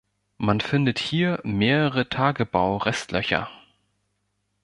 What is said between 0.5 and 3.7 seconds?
findet hier mehrere Tagebaurestlöcher.